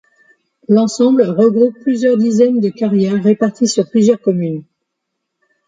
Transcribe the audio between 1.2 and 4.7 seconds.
regroupe plusieurs dizaines de carrières réparties sur plusieurs communes.